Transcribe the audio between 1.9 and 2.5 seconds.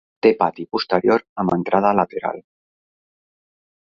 lateral.